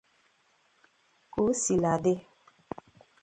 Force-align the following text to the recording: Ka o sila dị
Ka 1.31 1.39
o 1.47 1.49
sila 1.61 1.93
dị 2.03 2.13